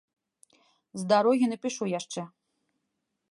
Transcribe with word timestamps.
З 1.01 1.05
дарогі 1.11 1.45
напішу 1.53 1.85
яшчэ. 1.99 2.21